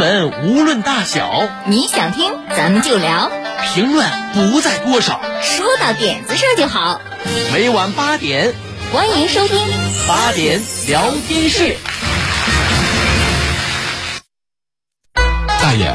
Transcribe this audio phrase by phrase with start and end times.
[0.00, 3.30] 闻无论大小，你想听咱们就聊，
[3.74, 7.02] 评论不在多少，说到点子上就好。
[7.52, 8.54] 每晚八点，
[8.94, 9.58] 欢迎收听
[10.08, 11.76] 八点聊天室。
[15.60, 15.94] 大爷，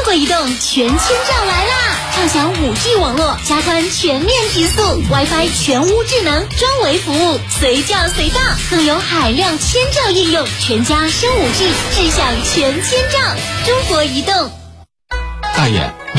[0.00, 1.74] 中国移动全千兆来啦！
[2.14, 4.80] 畅享五 G 网络，加宽全面提速
[5.10, 8.40] ，WiFi 全屋智能专为服务，随叫随到，
[8.70, 13.18] 更有海量千兆应用，全家升五 G，智享全千兆。
[13.66, 14.50] 中国移动。
[15.54, 15.92] 大爷，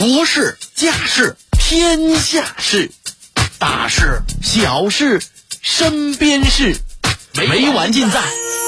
[0.00, 2.90] 国事、家事、天下事，
[3.58, 5.20] 大事、小事、
[5.60, 6.74] 身边事，
[7.36, 8.18] 每晚尽在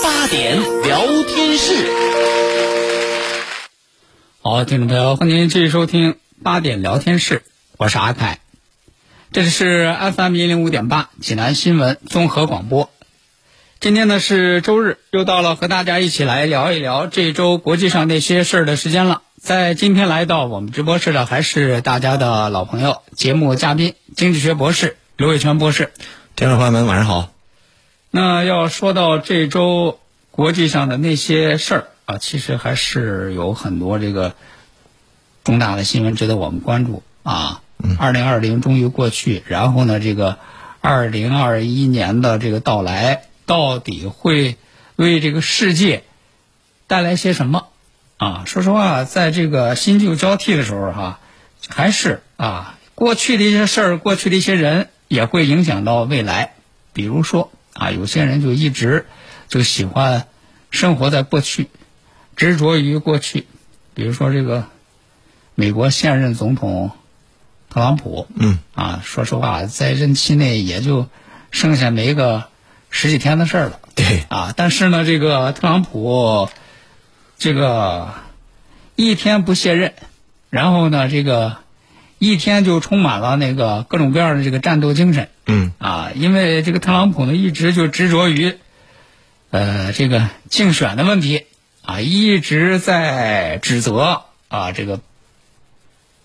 [0.04, 1.86] 八点聊天室。
[4.42, 7.42] 好，听众朋友，欢迎您继续收听八点聊天室，
[7.78, 8.40] 我是阿凯，
[9.32, 12.90] 这里是 FM 一零五点八济南新闻综合广播。
[13.80, 19.21] 今天呢是周日，又到了和大家一起来聊一聊这周国际上那些事儿的时间了。
[19.42, 25.92] 在今天来到我们直播室的还是大家的老朋友，节目嘉宾经济学博士刘伟全博士。
[26.36, 27.32] 听众朋友们，晚上好。
[28.12, 29.98] 那要说到这周
[30.30, 34.36] 国际上的那些事儿啊，其实还是有很多这个
[35.42, 37.62] 重大的新闻值得我们关注啊。
[37.98, 40.38] 二零二零终于过去，然后呢，这个
[40.80, 44.56] 二零二一年的这个到来，到底会
[44.94, 46.04] 为这个世界
[46.86, 47.66] 带来些什么？
[48.22, 51.18] 啊，说实话，在这个新旧交替的时候，哈，
[51.68, 56.54] 还是啊，过去的一些事儿，过去的一些人，也会影响到未来。
[56.92, 59.06] 比如说啊，有些人就一直
[59.48, 60.28] 就喜欢
[60.70, 61.66] 生活在过去，
[62.36, 63.48] 执着于过去。
[63.92, 64.66] 比如说这个
[65.56, 66.92] 美国现任总统
[67.70, 71.08] 特朗普，嗯，啊，说实话，在任期内也就
[71.50, 72.44] 剩下没个
[72.88, 73.80] 十几天的事儿了。
[73.96, 76.48] 对，啊，但是呢，这个特朗普。
[77.42, 78.14] 这个
[78.94, 79.94] 一天不卸任，
[80.48, 81.56] 然后呢，这个
[82.20, 85.28] 一天就充满了那个各种各样的这个战斗精神。
[85.46, 88.54] 嗯啊，因为这个特朗普呢，一直就执着于
[89.50, 91.46] 呃这个竞选的问题
[91.82, 95.00] 啊，一直在指责啊这个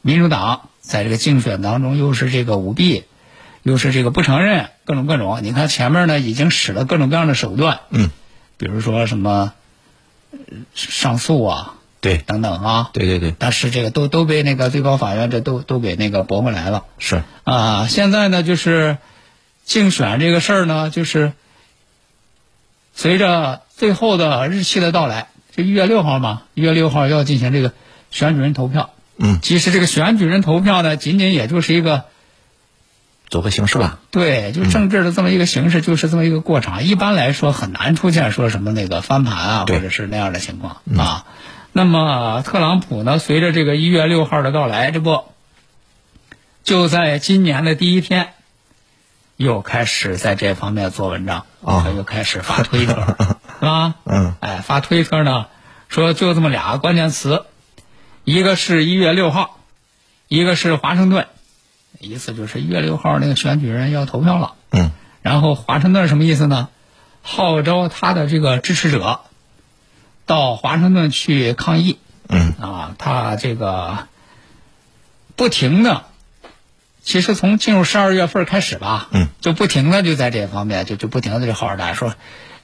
[0.04, 3.06] 民主党在这个竞选当中又是这个舞弊，
[3.64, 5.40] 又是这个不承认各种各种。
[5.42, 7.80] 你看前面呢已经使了各种各样的手段。
[7.90, 8.12] 嗯
[8.58, 9.54] 比如说什么呃
[10.74, 12.18] 上诉啊对。
[12.18, 16.86] 等等啊，对对对，但是这个都都被那个最高法院这都都给那个驳回来了。
[17.00, 17.24] 是。
[17.44, 18.98] 啊，现在呢，就是
[19.66, 21.34] 竞选这个事儿呢，就是
[22.94, 27.74] 随着最后的日期的到来，就一月六号嘛，一月六号要进行这个
[28.12, 28.92] 选举人投票。
[29.18, 32.06] 嗯，其实这个选举人投票呢，仅仅也就是一个
[33.30, 34.00] 走个形式吧。
[34.12, 36.84] 对，就政治的这么一个形式，就是这么一个过程。
[36.84, 41.26] 一般来说，很难出现说什么那个翻盘啊，或者是那样的情况啊。
[41.74, 45.26] 那么特朗普呢，随着这个一月六号的到来，这不
[46.64, 48.34] 就在今年的第一天，
[49.36, 52.94] 又开始在这方面做文章啊他 又开始发推特，
[53.60, 53.96] 是吧？
[54.06, 55.48] 嗯，哎，发推特呢，
[55.88, 57.46] 说就这么俩关键词，
[58.24, 59.60] 一个是一月六号，
[60.28, 61.28] 一个是华盛顿，
[62.00, 64.54] 意思就是一月六号那个选举人要投票了。
[64.72, 64.92] 嗯，
[65.22, 66.70] 然后华盛顿什么意思呢？
[67.22, 69.22] 号召他的这个支持者
[70.26, 72.00] 到华盛顿去抗议。
[72.30, 74.08] 嗯啊，他这个
[75.38, 76.04] 不停的，
[77.02, 82.14] 其实从进入十二月份开始吧，嗯，就不停的就在这方面就就不停的就号召大家说，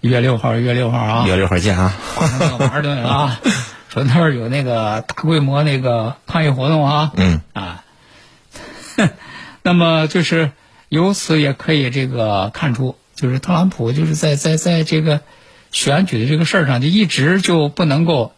[0.01, 1.94] 一月六号，一月六号啊一，月六号见啊。
[2.15, 3.39] 华盛顿、华盛顿啊，
[3.88, 7.85] 说那儿有那个大规模那个抗议活动啊，嗯啊，
[9.63, 10.51] 那么就是
[10.90, 15.22] 由此也可以这个看出，就是特朗普就是在在在这个
[15.72, 18.34] 选举的这个事儿上，就一直就不能够，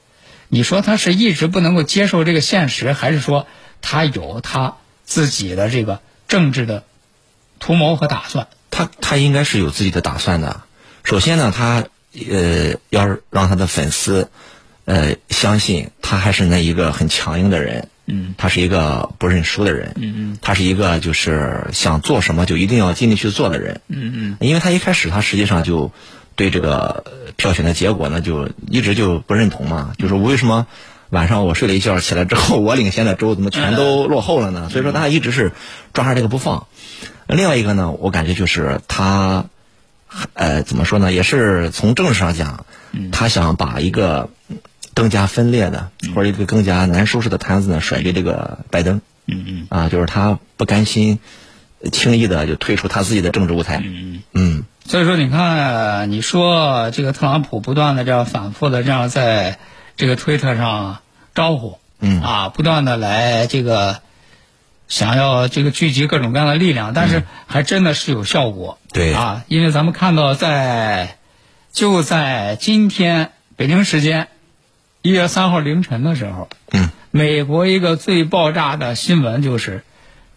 [0.47, 3.47] 你说他是一直不能够接受这个现实，还是说
[3.81, 6.83] 他有他自己的这个政治的
[7.59, 8.47] 图谋和打算？
[8.71, 10.61] 他他应该是有自己的打算的。
[11.03, 11.85] 首先呢，他
[12.29, 14.29] 呃要让他的粉丝
[14.85, 20.37] 呃相信他还是那一个很强硬的人，嗯，他是一个不认输的人，嗯嗯。
[20.41, 24.37] 他是一个就是想做什么就一定要尽力去做的人，嗯嗯。
[24.39, 25.91] 因为他一开始他实际上就
[26.35, 30.67] 对这个呃票选的结果呢就一直就不认同嘛，就是为什么
[31.09, 34.69] 晚上我睡了一觉起来之后，我领先的州怎么全都落后了呢？
[34.69, 35.51] 所以说他一直是
[35.93, 36.67] 抓着这个不放。
[37.27, 39.45] 另外一个呢，我感觉就是他，
[40.33, 41.11] 呃，怎么说呢？
[41.11, 42.65] 也是从政治上讲，
[43.11, 44.29] 他想把一个
[44.95, 49.01] 更加分裂的或者一个更加难收拾的摊子呢甩给这个拜登。
[49.27, 51.19] 嗯嗯啊，就是他不甘心
[51.91, 53.81] 轻易的就退出他自己的政治舞台。
[53.83, 54.23] 嗯。
[54.33, 59.57] 嗯所以说，你看，你说这个特朗普不断的这样反复的这样在
[59.97, 60.99] 这个推特上
[61.33, 64.01] 招呼，嗯啊，不断的来这个
[64.87, 68.77] 想要这个聚集各种各样的力量，但是还真的是有效果。
[68.79, 71.17] 嗯对啊，因为咱们看到在
[71.73, 74.27] 就在今天北京时间
[75.05, 79.83] 一月三号凌晨的时候，嗯，美国一个最爆炸的新闻就是，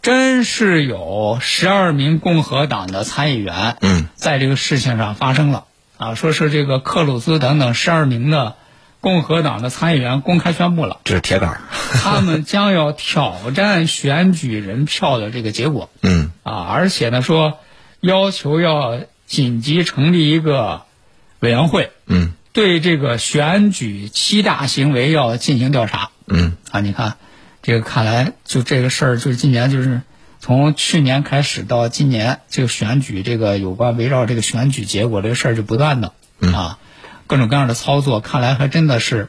[0.03, 5.65] 真是有十二名共和党的参议员，嗯，在这个事情上发生了。
[5.97, 8.57] 啊，说是这个克鲁兹等等十二名的
[9.01, 11.63] 共和党的参议员公开宣布了，这是铁杆。
[11.95, 15.89] 他们将要挑战选举人票的这个结果。
[16.03, 16.31] 嗯。
[16.43, 17.57] 啊，而且呢说
[18.01, 20.83] 要求要紧急成立一个
[21.41, 26.11] 委员会，嗯对这个选举欺诈行为要进行调查。
[26.27, 27.17] 嗯啊，你看，
[27.63, 30.03] 这个看来就这个事儿，就是今年就是
[30.41, 36.79] 从去年开始到今年，这个选举这个有关围绕这个选举结果这个事儿就不断的啊，
[37.27, 39.29] 各种各样的操作，看来还真的是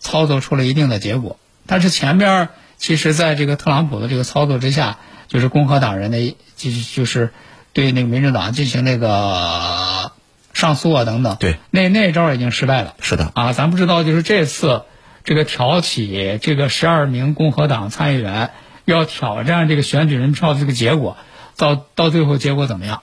[0.00, 1.38] 操作出了一定的结果。
[1.66, 4.98] 但是前边儿其实在这个特朗普的这个操作之下，
[5.28, 7.30] 就是共和党人的就是就是
[7.72, 10.10] 对那个民主党进行那个
[10.52, 12.94] 上诉啊等等，对，那那招已经失败了。
[13.00, 13.32] 是的。
[13.34, 14.82] 啊，咱不知道就是这次
[15.24, 18.50] 这个挑起这个十二名共和党参议员
[18.84, 21.16] 要挑战这个选举人票的这个结果，
[21.56, 23.02] 到到最后结果怎么样？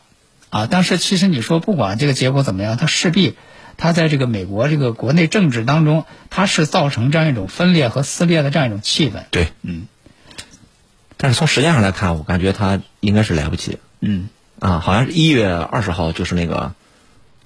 [0.49, 3.35] 啊，但是其实你说不管这个结果怎么样，它势必
[3.77, 9.23] 它在这个美国这个国内政治当中，它是造成这样一种分裂和撕裂的这样一种气氛。
[9.31, 9.87] 对，嗯。
[11.21, 14.29] 但是从时间上来看，我感觉他应该是来不及嗯，
[14.59, 16.73] 啊，好像是一月二十号就是那个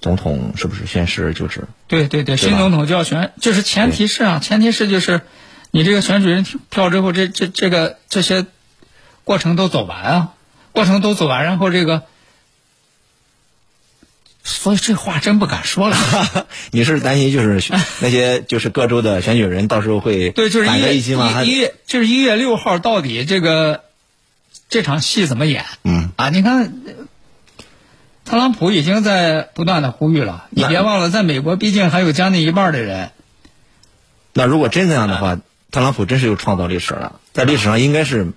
[0.04, 5.22] 总统是不是宣誓就职对对对，新总统就要选，就是前提是啊，前提是就是
[5.70, 8.44] 你这个选举人票之后，这这这个这些
[9.24, 10.34] 过程都走完啊，
[10.72, 12.02] 过程都走完，然后这个，
[14.42, 15.96] 所以这话真不敢说了。
[16.70, 20.94] 你是担心就是 那些就是各州的选举人到时候会对，就是一月
[21.46, 23.84] 一月就是一月六号，到底这个
[24.68, 25.64] 这场戏怎么演？
[25.82, 26.92] 嗯啊，你看，呃
[28.24, 33.10] 特朗普已经在不断的呼吁了，你别忘了，在美国毕竟还有将近一半的人。
[34.32, 35.38] 那如果真这样的话，
[35.70, 38.32] 特朗普真是又创造历史了，在历史上应该是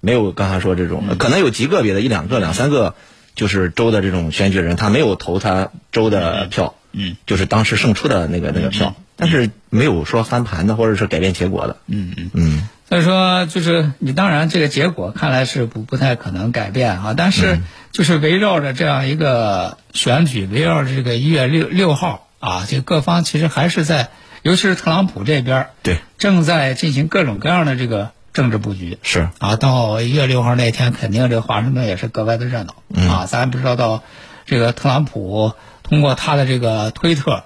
[0.00, 2.94] 没有刚才说这种，可能有极个别的一两个、两三个，
[3.34, 11.76] 就是州的这种选举人，他没有投他州的票，嗯，就是当时胜出的那个那个票，但是没有说翻盘的或者是改变结果的。
[11.86, 12.30] 嗯嗯。
[12.32, 17.58] 嗯，所以说就是你当然这个结果看来是不不太可能改变啊，但是
[17.90, 24.10] 就是围绕着这样一个选举，围绕着这个一月六六号啊，这各方其实还是在，
[24.42, 28.98] 尤其是特朗普这边对，正在进行各种各样的这个政治布局。
[29.02, 33.24] 是啊，到一月六号那天，肯定这个华盛顿也是格外的热闹、嗯啊。
[33.26, 34.02] 咱不知道到
[34.44, 37.44] 这个特朗普通过他的这个推特，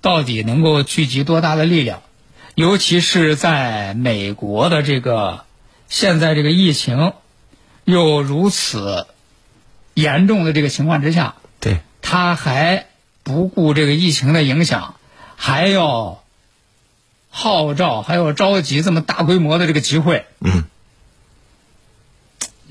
[0.00, 2.00] 到底能够聚集多大的力量，
[2.58, 5.44] 尤其是在美国的这个
[5.88, 7.12] 现在这个疫情
[7.84, 9.06] 又如此
[9.94, 12.86] 严重的这个情况之下，对，他还
[13.22, 14.96] 不顾这个疫情的影响，
[15.36, 16.24] 还要
[17.30, 20.26] 号召，还要召集这么大规模的这个集会。
[20.40, 20.64] 嗯，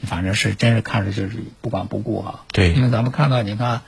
[0.03, 2.41] 反正是真是看着就是不管不顾啊。
[2.51, 3.83] 对因为咱们看到，你看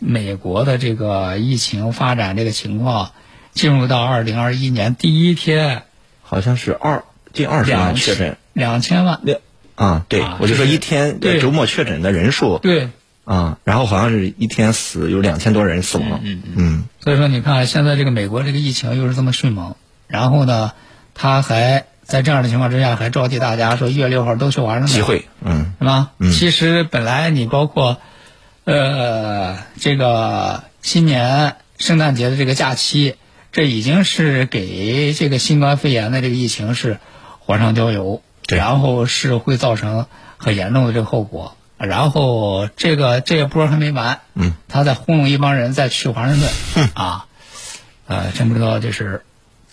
[0.00, 3.12] 美国的这个疫情发展这个情况，
[3.58, 5.82] 进入到二零二一年第一天，
[6.22, 8.36] 好像是二近二十万两确诊。
[8.52, 9.40] 两千万，那
[9.74, 11.40] 啊，对，啊我就说一天对。
[11.40, 12.58] 周末确诊的人数。
[12.58, 12.90] 对，
[13.24, 16.20] 啊，然后好像是一天死有两千多人死亡。
[16.22, 16.84] 嗯嗯嗯。
[17.00, 19.74] 所以说你看现在这个美国这个疫情又是这么迅猛，
[20.06, 20.70] 然后呢，
[21.14, 25.72] 他还在这样的情况之下，还召集大家说一月六号都去华盛顿机会，嗯。
[25.80, 26.10] 是吧？
[26.20, 26.30] 嗯。
[26.30, 27.98] 其实本来你包括，
[28.62, 33.16] 呃，这个新年、圣诞节的这个假期，
[33.52, 36.98] 这已经是给这个新冠肺炎的这个疫情是
[37.40, 41.56] 火上浇油，对然后是会造成很严重的这个后果。
[41.76, 47.26] 然后这个这一波还没完，嗯，他在糊弄一帮人再去华盛顿，啊，
[48.06, 49.22] 呃，真不知道这是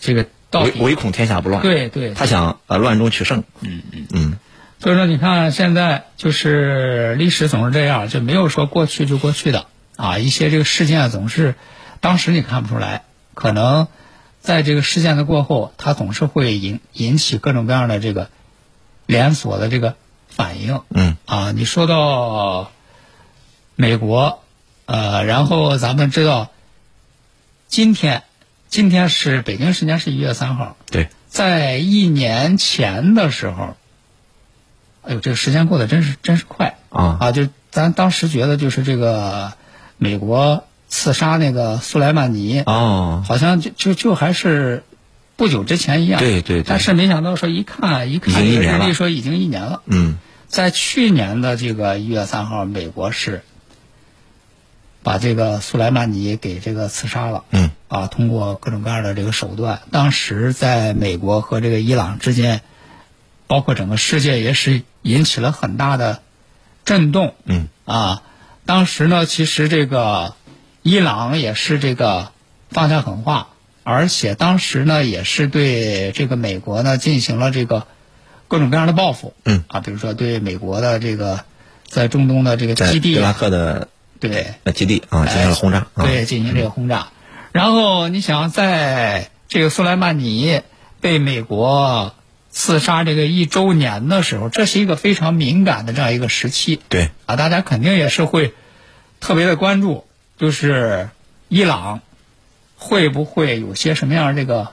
[0.00, 1.62] 这个到底唯唯恐天下不乱。
[1.62, 3.42] 对对，他想呃乱中取胜。
[3.60, 4.06] 嗯嗯。
[4.12, 4.38] 嗯
[4.78, 9.66] 所以说，你看现在就是历史总是这样，就没有说过去就过去的
[9.96, 10.18] 啊。
[10.18, 11.54] 一些这个事件总是
[12.00, 13.04] 当时你看不出来，
[13.36, 13.86] 可能
[14.40, 18.30] 在这个事件的过后，它总是会引引起各种各样的这个
[19.04, 19.94] 连锁的这个
[20.26, 21.52] 反应嗯啊。
[21.52, 22.72] 你说到
[23.74, 24.42] 美国，
[24.86, 26.50] 呃，然后咱们知道
[27.68, 28.22] 今天，
[28.70, 33.76] 今天是北京时间是一月三号，对，在一年前的时候，
[35.02, 37.32] 哎呦，这个时间过得真是真是快啊啊！
[37.32, 39.52] 就咱当时觉得就是这个
[39.98, 44.84] 美国刺杀那个苏莱曼尼，哦，好像就就就还是
[45.36, 46.20] 不久之前一样。
[46.20, 49.82] 对对对但是没想到说一看一看一这个年历说已经一年了。
[49.86, 53.42] 嗯在去年的这个一月三号，美国是
[55.02, 57.42] 把这个苏莱曼尼给这个刺杀了。
[57.50, 62.62] 嗯啊，通过各种各样的这个手段，当时在美国和这个伊朗之间，
[63.48, 66.22] 包括整个世界也是引起了很大的
[66.84, 67.34] 震动。
[67.44, 68.22] 嗯啊，
[68.64, 70.34] 当时呢，其实这个
[70.86, 72.30] 伊朗也是这个
[72.70, 73.48] 放下狠话，
[73.82, 77.88] 而且当时呢，也是对这个美国呢进行了这个
[78.46, 79.34] 各种各样的报复。
[79.44, 81.40] 嗯啊，比如说对美国的这个
[81.88, 83.88] 在中东的这个基地伊拉啊，克的
[84.20, 85.78] 对，呃基地啊进行了轰炸。
[85.78, 87.08] 啊对，进行这个轰炸。
[87.50, 90.60] 然后你想，在这个苏莱曼尼
[91.00, 92.14] 被美国
[92.48, 98.54] 刺杀这个一周年的时候，这是一个非常敏感的这样一个时期对，啊，大家肯定也是会
[99.18, 100.05] 特别的关注，
[100.38, 101.08] 就是
[101.48, 102.00] 伊朗
[102.76, 104.72] 会不会有些什么样这个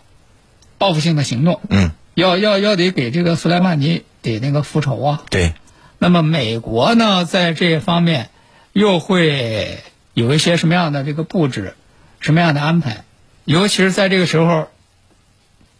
[0.77, 1.61] 报复性的行动？
[1.69, 5.23] 嗯要要要得给这个苏莱曼尼得那个复仇啊。
[5.31, 5.53] 对，
[5.97, 8.29] 那么美国呢，在这方面
[8.71, 9.79] 又会
[10.13, 11.73] 有一些什么样的这个布置，
[12.19, 13.03] 什么样的安排？
[13.45, 14.67] 尤其是在这个时候，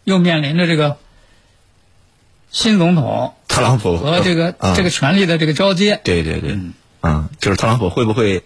[0.02, 0.96] 又面临着这个
[2.50, 6.00] 新总统特朗普和这个、啊这个权力的这个交接。
[6.02, 8.42] 对对对，嗯啊，就是特朗普会不会，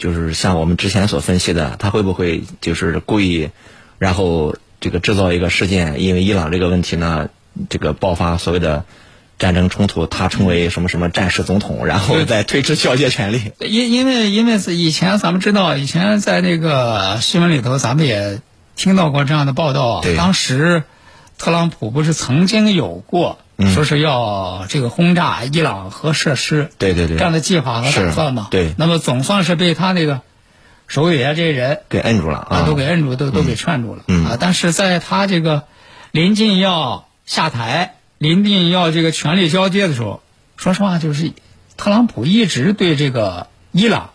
[0.00, 3.50] 就是像我们之前所分析的，他会不会就是故意，
[3.98, 7.28] 然后这个制造一个事件，因为伊朗这个问题呢，
[7.68, 8.86] 这个爆发所谓的
[9.38, 13.52] 战争冲突，他成为什么什么战时总统，然后再推迟交接权力。
[13.60, 18.40] 因因为因为是以前咱们知道，以前在那个新闻里头，咱们也
[18.76, 20.02] 听到过这样的报道。
[20.16, 20.84] 当时
[21.40, 28.48] 特朗普不是曾经有过嗯说是要这个轰炸伊朗核设施，对对对，这样的计划和打算嘛。
[28.50, 30.20] 对那么总算是被他那个
[30.86, 34.36] 手底下这些人给摁住了啊，啊，都给摁住，都都给劝住了、嗯啊。
[34.38, 35.62] 但是在他这个
[36.10, 40.22] 临近要下台、临近要这个权力交接的时候，
[40.58, 41.32] 说实话，就是
[41.78, 44.10] 特朗普一直对这个伊朗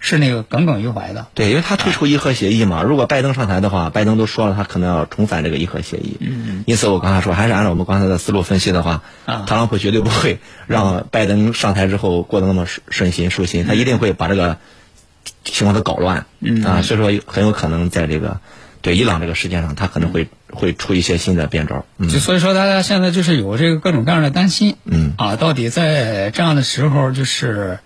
[0.00, 1.26] 是那个耿耿于怀的。
[1.34, 2.82] 对，因为他退出伊核协议嘛。
[2.82, 6.16] 如果拜登上台的话，拜登都说了，他可能要重返这个伊核协议。
[6.20, 14.56] 嗯，因此我刚才说，还是按照我们刚才的思路分析的话，啊特朗普绝对不会让拜登上台之后过得那么顺顺心舒心，他一定会把这个
[15.44, 18.40] 情况都搞乱，嗯啊，所以说很有可能在这个
[18.82, 21.84] 对伊朗这个事件上，他可能会会出一些新的变招。
[21.98, 27.78] 嗯就所以说，大家现在就是有这个各种各样的担心，嗯啊，到底在这样的时候，就是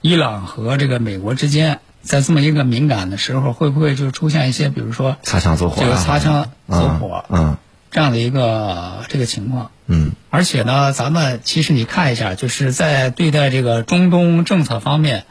[0.00, 7.58] 伊朗和这个美国之间，在这么一个敏感的时候，会不会就出现一些，比如说擦枪走火啊，这个擦枪走火嗯
[7.90, 9.70] 这样的一个这个情况？
[9.86, 10.12] 嗯。
[10.30, 15.24] 而且呢，咱们其实你看一下，就是在对待这个中东政策方面，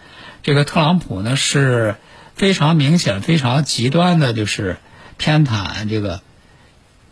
[0.44, 1.96] 这个特朗普呢是
[2.36, 4.78] 非常明显、非常极端的，就是
[5.18, 6.20] 偏袒这个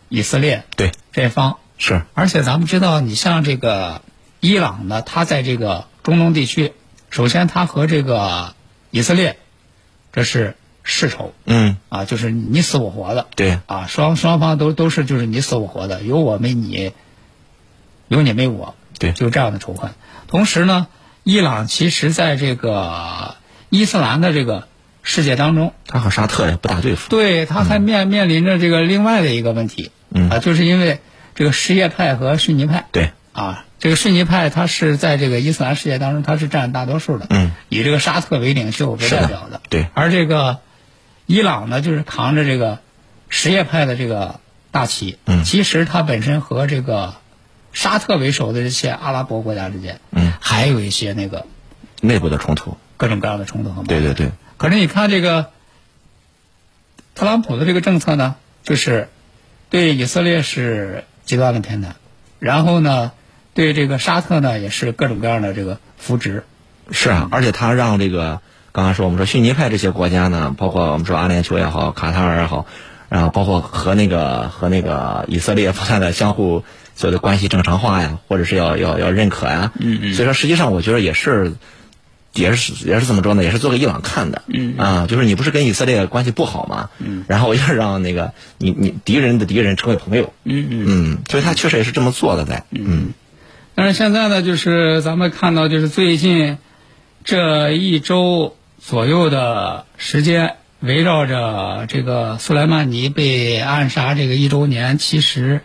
[0.08, 0.92] 以色列对。
[1.12, 1.56] 这方。
[1.78, 2.02] 是。
[2.12, 4.02] 而且咱们知道，你像这个
[4.40, 6.74] 伊朗呢，他在这个中东地区，
[7.10, 8.54] 首先他和这个
[8.90, 9.38] 以色列
[10.12, 13.26] 这是世仇嗯啊，就是你死我活的。
[13.36, 16.92] 对啊，双双方都都是就是你死我活的，有我没你，
[18.08, 19.90] 有你没我，对就这样的仇恨。
[20.26, 20.86] 同时呢，
[21.24, 23.36] 伊朗其实在这个
[23.68, 24.66] 伊斯兰的这个
[25.02, 27.08] 世界当中，他和沙特也不大对付。
[27.10, 31.00] 对他还面、面临着这个另外的一个问题，嗯啊，就是因为
[31.34, 40.58] 这个什叶派和逊尼派，对啊，这个逊尼派它是在这个伊斯兰世界当中它是占大多数的，嗯，以这个沙特为领袖为代表的，对而这个
[41.26, 42.80] 伊朗呢，就是扛着这个
[43.28, 45.44] 什叶派的这个大旗，嗯。
[45.44, 47.14] 其实它本身和这个
[47.72, 51.46] 沙特为首的这些阿拉伯国家之间，嗯，还有一些那个
[52.00, 52.76] 内部的冲突。
[52.96, 54.02] 各种各样的冲突和矛盾。
[54.02, 55.50] 对对对，可是你看这个
[57.14, 59.08] 特朗普的这个政策呢，就是
[59.70, 61.90] 对以色列是极端的偏袒，
[62.40, 63.12] 然后呢，
[63.58, 66.44] 对这个沙特呢也是各种各样的这个扶植。
[66.92, 72.66] 是啊，而且他让这个刚刚说我们说逊尼派这些国家呢，包括我们说阿联酋也好，卡塔尔也好，
[73.08, 76.62] 然后包括和那个和那个以色列不断的相互
[76.94, 79.72] 所有的关系正常化呀，或者是要要要认可呀。
[79.74, 81.54] 嗯嗯所以说，实际上我觉得也是。
[82.34, 83.42] 也是也是怎么着呢？
[83.42, 90.84] 也是做给伊朗看的，嗯啊，就是你不是跟以色列关系不好嘛，嗯，然后要让那个你你敌人的敌人成为朋友，嗯嗯。
[90.86, 93.12] 嗯，所以他确实也是这么做的在，嗯
[93.78, 96.58] 但是现在呢，就是咱们看到，就是最近
[97.22, 105.60] 这一周左右的时间，围绕着这个苏莱曼尼被暗杀这个一周年，其实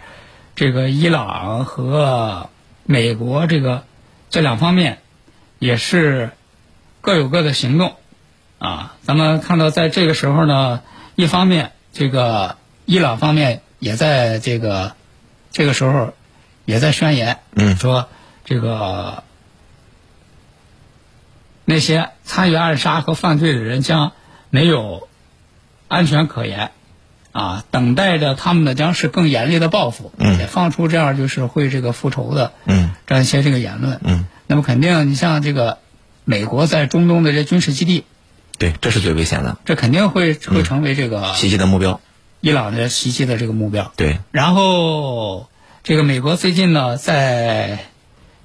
[0.56, 2.52] 这个伊朗和
[2.84, 3.82] 美国这个
[4.30, 5.00] 这两方面
[5.58, 6.30] 也是
[7.02, 7.96] 各有各的行动
[8.60, 8.96] 啊。
[9.02, 10.84] 咱们看到，在这个时候呢，
[11.16, 14.92] 一方面这个伊朗方面也在这个
[15.52, 16.14] 这个时候
[16.66, 18.08] 也在宣言，嗯说
[18.46, 19.24] 这个
[21.66, 24.12] 那些参与暗杀和犯罪的人将
[24.50, 25.08] 没有
[25.88, 26.72] 安全可言，
[27.32, 34.00] 啊，等待着他们的将是更严厉的报复，嗯也放出这样就是会这个复仇的嗯这样一些这个言论。
[34.04, 35.80] 嗯，那么肯定，你像这个
[36.26, 38.06] 美国在中东的这军事基地，
[38.58, 42.00] 对，这是最危险的这肯定会会成为这个袭击的目标，
[42.42, 43.92] 伊朗的袭击的这个目标。
[43.96, 45.50] 对，然后，
[45.84, 47.78] 这个美国最近呢，在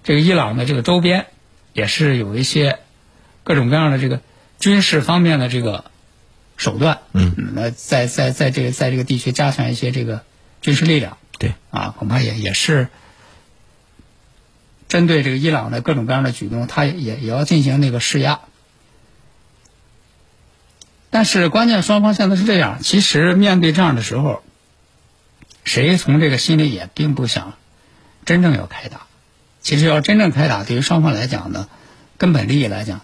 [0.03, 1.27] 这个伊朗的这个周边，
[1.73, 2.81] 也是有一些
[3.45, 4.21] 各种各样的这个
[4.59, 5.85] 军事方面的这个
[6.57, 6.99] 手段。
[7.13, 10.23] 嗯，那在在在这个在这个地区加强一些这个
[10.63, 11.17] 军事力量。
[11.39, 12.89] 对，啊，恐怕也也是
[14.89, 18.41] 针对这个伊朗的各种各样的举动，他也也也要进行那个施压。
[21.11, 24.43] 但是关键双方现在是这样，其实面对这样的时候，
[25.69, 27.53] 谁从这个心里也并不想
[28.25, 29.03] 真正要开打。
[29.61, 31.69] 其实要真正开打，对于双方来讲呢，
[32.17, 33.03] 根本利益来讲，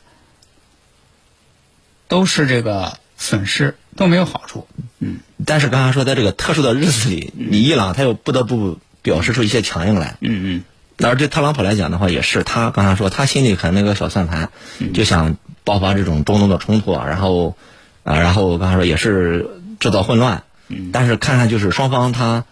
[2.08, 4.66] 都是这个损失，都没有好处。
[4.98, 10.16] 嗯，但是刚才说，在这个特殊的日子里，你伊朗他又不得不表示出一些强硬来。
[10.22, 10.64] 嗯嗯。
[11.06, 14.48] 而对特朗普来讲的话，也是他刚才说，他心里可能那个小算盘，
[14.94, 17.58] 就想爆发这种中东的冲突啊，然后
[18.04, 19.50] 啊，然后刚才说也是
[19.80, 20.44] 制造混乱。
[20.92, 22.44] 但是看看就是双方他呃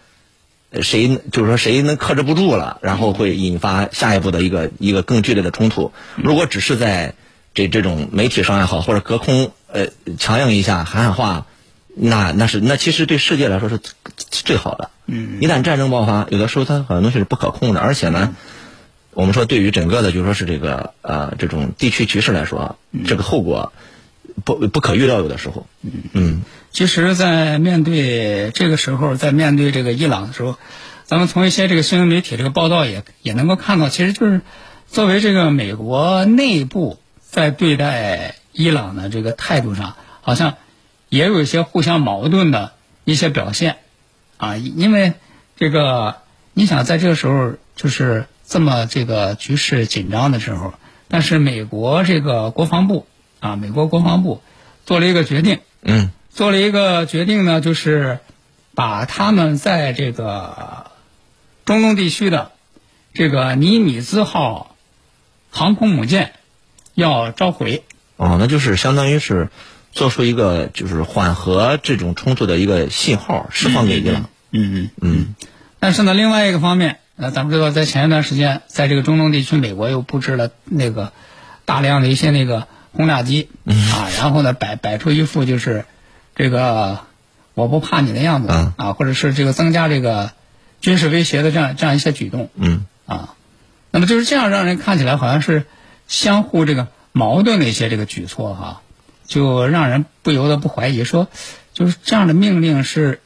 [0.81, 5.91] 谁就是说谁能克制不住了，然后会引发下一步的一个一个更剧烈的冲突。
[6.15, 7.13] 如果只是在
[7.53, 11.45] 这这种媒体上也好，或者隔空呃强硬一下喊喊话，
[11.95, 13.79] 那那是那其实对世界来说是
[14.29, 14.89] 最好的。
[15.05, 18.35] 嗯，一旦战争爆发，有的时候它很多东西是不可控的，而且呢，
[19.11, 23.73] 我们说对于整个的，就是说是这个呃这种地区局势来说，这个后果
[24.43, 25.67] 不不可预料，有的时候。
[26.13, 30.57] 嗯其实，在面对这个时候，在面对这个伊朗的时候，
[31.05, 34.41] 咱们从一些这个新闻媒体这个报道也也能够看到，其实就是
[34.87, 40.55] 作为这个美国内部在对待伊朗的这个态度上，好像
[41.09, 43.77] 也有一些互相矛盾的一些表现
[44.37, 45.13] 啊，因为
[45.55, 46.15] 这个
[46.53, 50.73] 你想在这个时候就是这么这个局势紧张的时候，
[51.07, 53.05] 但是美国这个国防部
[53.43, 54.41] 啊，美国国防部
[54.85, 58.19] 做了一个决定，嗯做了一个决定呢，就是
[58.73, 60.87] 把他们在这个
[61.65, 62.53] 中东地区的
[63.13, 64.75] 这个尼米兹号
[65.51, 66.31] 航空母舰
[66.93, 67.83] 要召回。
[68.15, 69.49] 哦，那就是相当于是
[69.91, 74.29] 做出一个就是缓和这种冲突的一个信号，释放给伊朗。
[74.51, 75.35] 嗯嗯嗯
[75.79, 81.11] 但是呢，另外一个方面，呃，咱们知道，在前一段时间，在这个中东地区，美国又布置了那个
[81.65, 85.85] 大量的一些那个轰炸机，啊，然后呢，摆摆出一副就是
[86.35, 86.99] 这个
[87.55, 88.73] 我不怕你的样子，嗯。
[88.77, 90.31] 啊，或者是这个增加这个
[90.79, 92.85] 军事威胁的这样这样一些举动，嗯。
[93.05, 93.35] 啊，
[93.91, 95.65] 那么就是这样，让人看起来好像是
[96.07, 98.81] 相互这个矛盾的一些这个举措哈，
[99.25, 101.27] 就让人不由得不怀疑说，
[101.73, 103.21] 就是这样的命令是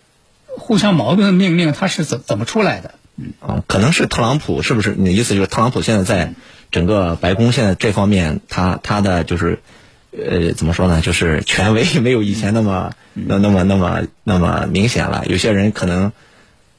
[0.58, 2.96] 互相矛盾的命令，它是怎怎么出来的？
[3.40, 4.96] 啊，可能是特朗普，是不是？
[4.98, 6.34] 你的意思就是特朗普现在在
[6.72, 9.60] 整个白宫现在这方面，他他的就是
[10.12, 11.02] 呃怎么说呢？
[11.02, 15.24] 就是权威没有以前那么那那么那么那么明显了。
[15.28, 16.12] 有些人可能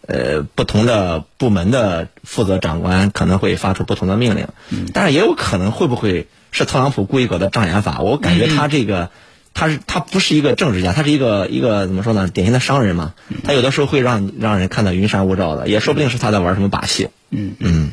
[0.06, 4.48] 呃不同的部门的负责长官可能会发出不同的命令，
[4.92, 8.00] 但是也有可能会不会是特朗普故意搞的障眼法？
[8.00, 9.10] 我感觉他这个。
[9.54, 12.28] 他是他不是一个政治家，他是一个一个怎么说呢？
[12.28, 13.14] 典型的商人嘛。
[13.42, 17.08] 他有的时候会让让人看到云山雾罩的，也说不定是他在玩什么把戏。
[17.30, 17.90] 嗯嗯，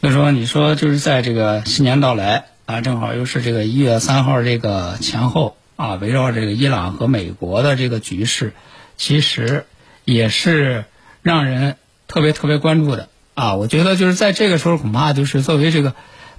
[0.00, 8.52] 所以说，你说就是在这个新年到来啊，正好又是这个一月三号这个前后啊，围绕这个伊朗和美国的这个局势，
[8.96, 9.66] 其实
[10.04, 10.84] 也是
[11.22, 13.56] 让人特别特别关注的啊。
[13.56, 15.94] 我觉得就是在这个时候，恐怕就是作为这个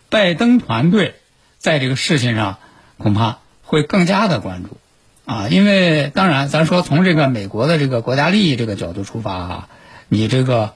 [0.10, 1.16] 拜登团队
[1.58, 2.58] 在这个事情上，
[2.98, 4.78] 恐怕会更加的关注
[5.26, 9.70] 啊，因为当然，咱说从这个美国的这个国家利益这个角度出发啊，
[10.08, 10.74] 你这个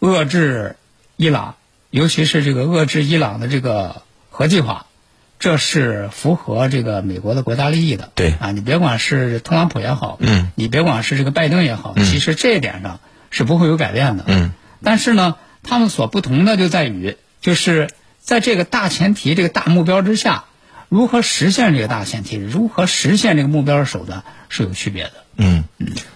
[0.00, 0.76] 遏制
[1.16, 1.56] 伊朗，
[1.90, 4.86] 尤其是这个遏制伊朗的这个核计划，
[5.38, 8.10] 这是符合这个美国的国家利益的。
[8.14, 13.00] 对啊，你别管是特朗普也好，嗯，你别管是这个拜登也好，嗯其实这一点上
[13.30, 14.24] 是不会有改变的。
[14.26, 20.44] 嗯，但是呢，他们所不同的就在于，就是在这个大前提、这个大目标之下，
[20.88, 25.12] 如何实现这个大前提，如何实现这个目标的手段是有区别的。
[25.36, 25.64] 嗯，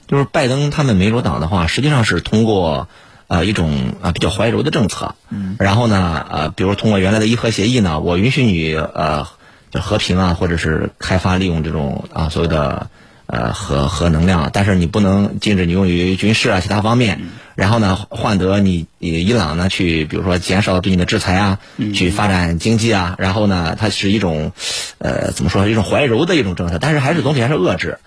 [0.07, 2.89] 就是拜登他们民主党的话，实际上是通过
[3.35, 9.27] 呃一种啊比较怀柔的政策，嗯，然后呢呃，比如通过原来的伊核协议呢，我允许你呃
[9.70, 12.88] 就和平啊，或者是开发利用这种啊所谓的
[13.27, 17.21] 呃核核能量，但是你不能禁止你用于军事啊其他方面，
[17.55, 21.59] 然后呢换得你伊朗呢去比如说减少对你的制裁啊，
[21.95, 24.53] 去发展经济啊，然后呢它是一种
[24.99, 27.99] 呃怎么说一种怀柔的一种政策，但是还是总体还是遏制。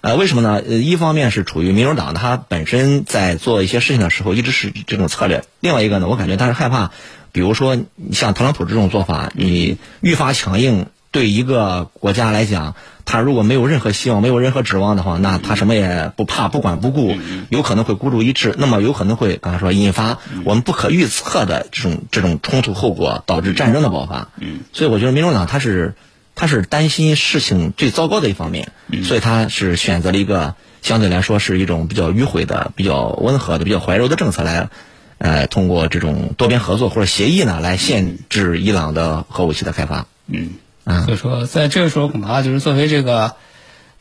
[0.00, 0.62] 呃，为什么呢？
[0.66, 6.90] 呃，一方面是处于民主党，它本身在做一些事情的时候一直是这种策略；另外一个呢，我感觉他是害怕，
[7.32, 7.78] 比如说
[8.12, 12.74] 像特朗普这种做法，你愈发强硬，对一个国家来讲，
[13.06, 17.16] 他如果没有任何希望、没有任何指望的话，那他什么也不怕、不管不顾，
[17.48, 24.28] 有可能会孤注一掷，那么有可能会刚才说引发我们不可预测的这种这种冲突后果，导致战争的爆发。
[24.74, 25.94] 所以我觉得民主党他是。
[26.38, 28.70] 他是担心事情最糟糕的一方面，
[29.04, 34.68] 所以他是选择了一个相对来说是一种比较迂回的、比较温和的、比较怀柔的政策来，
[35.16, 40.08] 呃，通过这种多边合作或者协议呢，来限制伊朗的核武器的开发。
[40.26, 40.50] 嗯，
[40.86, 43.36] 啊所以说在这个时候，恐怕就是作为这个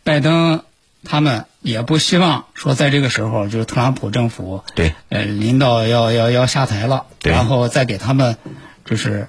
[0.04, 0.64] 拜登
[1.04, 4.94] 他们也不希望说在这个时候就是特朗普政府对。
[5.10, 7.34] 呃临到要要要下台了，对。
[7.34, 8.38] 然后再给他们
[8.86, 9.28] 就是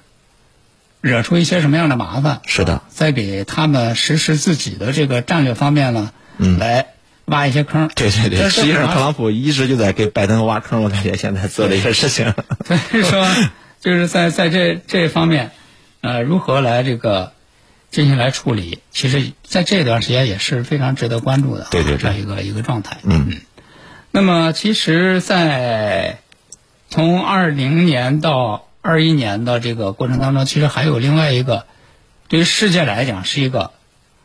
[1.01, 6.59] 惹出一些什么样的麻烦，是的，再给他们实施自己的这个战略方面呢，嗯。
[6.59, 6.87] 来
[7.25, 7.89] 挖一些坑。
[7.93, 12.33] 对对对，实际上特朗普一直就在给拜登挖坑，我感觉现在做的一些事情。
[12.65, 13.27] 所以说，
[13.81, 15.51] 就是在在这这方面，
[16.01, 17.33] 呃，如何来这个
[17.89, 22.97] 进行来处理，其实在这段时间也是非常值得关注的啊，对对对这样一个一个状态。
[23.03, 23.41] 嗯嗯
[24.11, 26.19] 那么，其实，在
[26.89, 31.65] 从二零年到二一年的这个过程当中，其实还有另外一个，
[32.27, 33.71] 对于世界来讲是一个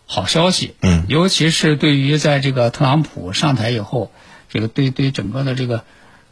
[0.06, 0.76] 好消息。
[0.80, 4.12] 嗯尤其是对于在这个特朗普上台以后，
[4.48, 5.84] 这个对对整个的这个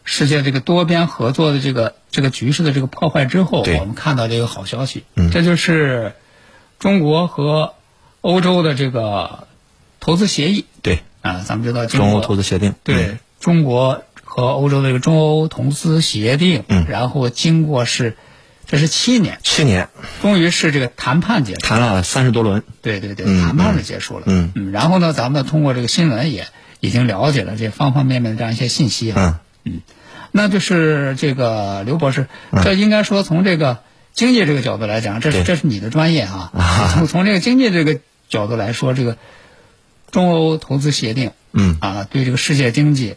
[0.04, 5.04] 世界这个多边合作的这个这个局势的这个破坏之后，我们看到这个好消息。
[5.16, 6.14] 嗯这就是
[6.80, 7.74] 中国和
[8.22, 9.46] 欧洲的这个
[10.00, 12.74] 投资协议对，啊，咱们知道中过欧投资协定。
[12.82, 18.16] 对、嗯中国和欧洲的这个中欧投资协定，嗯然后经过是
[18.66, 19.88] 这是七年，七年
[20.20, 21.60] 终于是这个谈判结束。
[21.60, 22.62] 谈了三十多轮。
[22.82, 24.24] 对对对，嗯谈判是结束了。
[24.26, 26.46] 嗯然后呢，咱们通过这个新闻也
[26.80, 29.40] 已经了解了这方方面面的这样一些信息啊。
[29.64, 29.80] 嗯
[30.32, 32.28] 那就是这个刘博士，
[32.62, 33.78] 这应该说从这个
[34.12, 36.50] 经济这个角度来讲，这是这是你的专业啊。
[36.56, 39.16] 啊从从这个经济这个角度来说，这个
[40.10, 43.16] 中欧投资协定，嗯啊，对这个世界经济，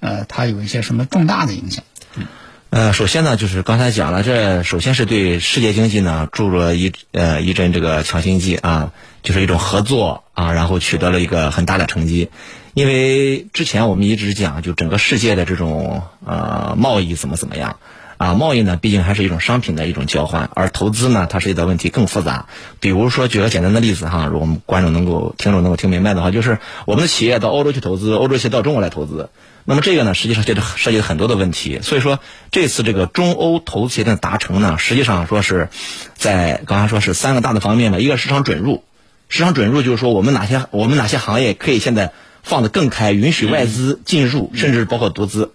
[0.00, 1.84] 呃，它有一些什么重大的影响？
[2.16, 2.26] 嗯
[2.70, 8.92] 呃，首先呢，就是刚才讲了，这首先是对世界经济呢注入了一呃一针这个强心剂啊，
[9.24, 12.30] 就是一种合作啊，然后取得了一个很大的成绩。
[12.72, 17.80] 因为之前我们一直讲，就整个世界的这种呃贸易怎么怎么样
[18.20, 22.48] 啊，贸易呢毕竟还是一种商品的一种交换，而投资呢它涉及的问题更复杂。
[22.78, 29.30] 比如说举个简单的例子哈，如果我们观众能够听众能够听明白的话，就是我们的企业到欧洲去投资，欧洲企业到中国来投资。
[29.64, 32.18] 那么这个呢，实际上涉及涉及很多的问题，所以说
[32.50, 35.70] 这次这个中欧投资协定达成呢，实际上说是
[36.14, 38.84] 在刚才说是三个大的方面吧，一个市场准入，
[39.30, 45.52] 市场准入就是说我们哪些我们哪些行业可以现在放得更开，允许外资进入，甚至包括独资，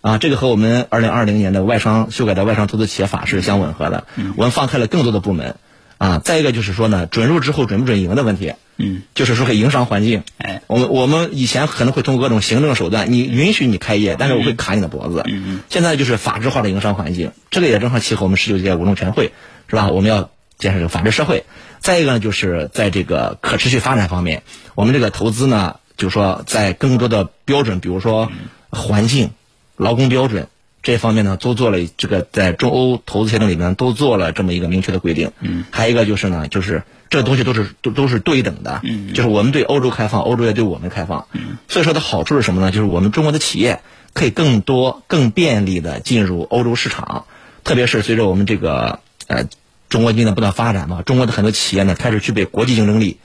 [0.00, 4.04] 啊，这个和我们二零二零年的外商修改的外商投资企业法是相吻合的，
[4.36, 5.56] 我们放开了更多的部门，
[5.98, 8.54] 啊，再一个就是说呢，准入之后准不准赢的问题。
[8.80, 15.24] 嗯，就是说个营商环境，哎，我们我们以前可能会通过各种行政手段，你允许你开业，但是我会卡你的脖子。
[15.26, 19.32] 嗯嗯，现在就是法制化的营商环境，这个也正好契合我们十九届五中全会，
[19.66, 19.88] 是吧？
[19.88, 21.44] 我们要建设这个法治社会。
[21.80, 24.44] 再一个呢，就是在这个可持续发展方面，
[24.76, 28.30] 我们这个投资呢，就是说在更多的标准，比如说
[28.70, 29.30] 环境、
[29.78, 30.48] 劳工标准
[30.82, 35.32] 这方面呢，都做了这个在中欧投资协定里面都做了这么一个明确的规定。
[35.40, 36.82] 嗯，还有一个就是呢，就是。
[37.10, 41.26] 这东西都是都都是对等的，嗯就是我们对欧洲开放，欧洲也对我们开放。
[41.32, 42.70] 嗯所以说的好处是什么呢？
[42.70, 43.80] 就是我们中国的企业
[44.12, 47.24] 可以更多、更便利的进入欧洲市场，
[47.64, 49.44] 特别是随着我们这个呃
[49.88, 53.16] 中国经济的不断发展嘛，中国的很多企业呢开始具备国际竞争力。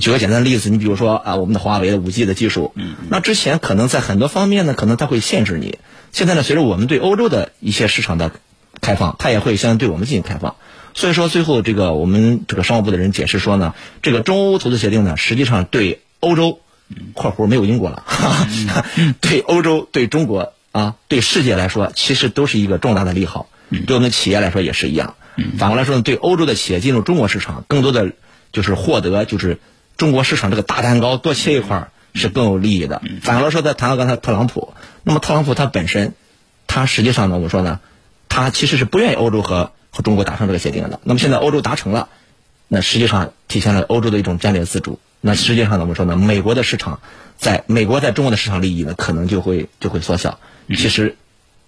[0.00, 2.74] 举个简单的例子，你比如说啊，我们的华为的五 G 的技术，
[3.08, 5.78] 那之前可能在很多方面呢，可能它会限制你。
[6.12, 8.32] 现在呢，随着我们对欧洲的一些市场的
[8.80, 10.56] 开放，它也会相对我们进行开放。
[10.94, 16.60] 所以说，最后这个我们这个商务部的人解释说呢，这个中欧投资协定呢，实际上对欧洲
[17.14, 18.04] （括弧没有英国了）
[19.20, 23.48] 对欧洲、对中国啊、对世界来说，其实都是一个重大的利好。
[23.86, 25.14] 对我们企业来说也是一样。
[25.58, 28.12] 反过来说呢，对欧洲的企业进入中国市场，更多的
[28.52, 29.58] 就是获得就是
[30.02, 33.00] 中国市场这个大蛋糕多切一块是更有利益的。
[33.22, 36.14] 反过来说，再谈到刚才特朗普，那么特朗普他本身，
[36.66, 37.78] 他实际上呢，我说呢，
[38.28, 39.70] 他其实是不愿意欧洲和。
[39.94, 42.08] 和中国达成这个协定的，那么现在欧洲达成了，
[42.66, 44.98] 那实际上体现了欧洲的一种战略自主。
[45.20, 47.00] 那实际上呢，我们说呢，美国的市场，
[47.36, 50.38] 在美国在中国的市场利益呢，可能就会就会缩小。
[50.68, 51.18] 其实，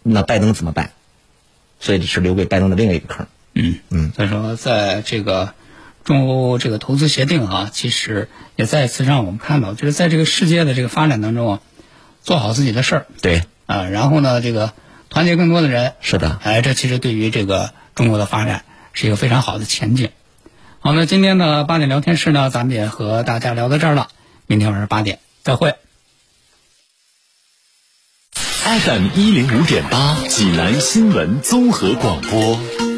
[0.03, 0.93] 那拜登怎么办？
[1.81, 3.27] 所以是留给拜登的另外一个坑。
[3.53, 4.13] 嗯嗯。
[4.17, 5.53] 所以说，在这个
[6.05, 11.61] 中欧这个投资协定啊，其实也再次让我们看到，就是在这个世界的这个发展当中啊，
[12.23, 13.07] 做好自己的事儿。
[13.23, 13.43] 对。
[13.67, 14.73] 啊，然后呢，这个
[15.09, 15.95] 团结更多的人。
[16.01, 16.39] 是的。
[16.43, 17.73] 哎，这其实对于这个。
[17.95, 20.11] 中国的发展是一个非常好的前景。
[20.81, 24.09] 好，那今天的八点聊天室呢，咱们也和大家聊到这儿了。
[24.49, 25.77] 明天晚上八点再会。
[28.65, 32.94] FM 一零五点八，济南新闻综合广播。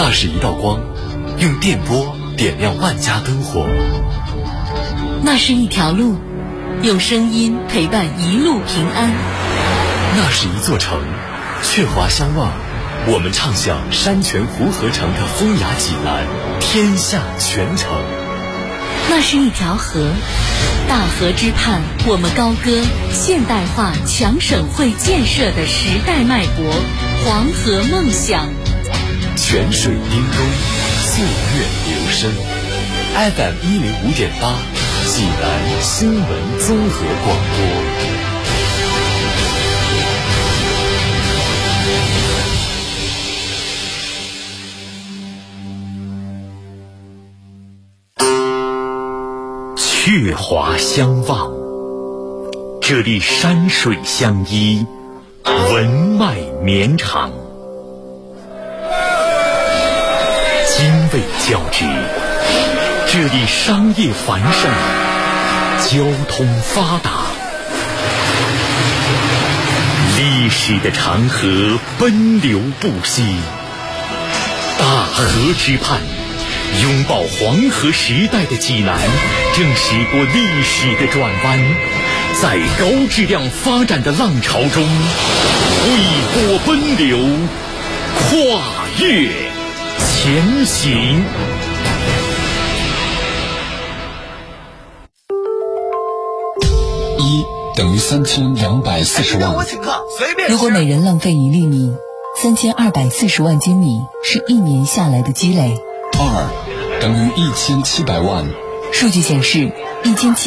[0.00, 0.80] 那是一道光，
[1.38, 3.66] 用电波点亮万家灯火；
[5.24, 6.16] 那是一条路，
[6.84, 9.10] 用声音陪伴一路平安；
[10.16, 11.00] 那是一座城。
[11.64, 12.52] 鹊华相望，
[13.08, 16.24] 我们唱响山泉湖河城的风雅济南，
[16.60, 17.90] 天下全城。
[19.10, 20.12] 那是一条河，
[20.88, 22.70] 大河之畔，我们高歌
[23.12, 26.72] 现代化强省会建设的时代脉搏，
[27.24, 28.46] 黄河梦想。
[29.40, 30.36] 泉水叮咚，
[31.04, 31.28] 岁月
[31.86, 32.30] 流声。
[33.14, 34.52] FM 一零五点八，
[35.06, 36.24] 济南新闻
[36.58, 37.58] 综合广播。
[50.10, 51.52] 月华相望，
[52.80, 54.86] 这里山水相依，
[55.44, 55.86] 文
[56.18, 57.30] 脉绵长，
[60.78, 61.84] 经纬交织，
[63.08, 64.70] 这里商业繁盛，
[65.88, 67.10] 交通发达，
[70.16, 73.24] 历史的长河奔流不息，
[74.78, 75.24] 大河
[75.58, 75.98] 之畔。
[76.80, 78.96] 拥抱黄河时代的济南，
[79.56, 81.58] 正驶过历史的转弯，
[82.40, 84.86] 在高质量发展的浪潮中
[85.82, 85.88] 挥
[86.34, 87.18] 波奔流，
[88.14, 88.62] 跨
[89.00, 89.47] 越
[90.28, 91.24] 前行。
[97.18, 99.56] 一等于三千两百四十万。
[100.50, 101.94] 如果每人浪费一粒米，
[102.36, 105.80] 三千二百四十万斤米是一年下来的积累。
[106.18, 108.44] 二等于一千七百万，
[108.92, 109.72] 数据显示，
[110.04, 110.46] 一千七。